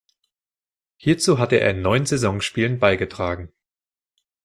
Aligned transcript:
Hierzu 0.97 1.37
hatte 1.37 1.57
er 1.59 1.69
in 1.69 1.83
neun 1.83 2.07
Saisonspielen 2.07 2.79
beigetragen. 2.79 3.53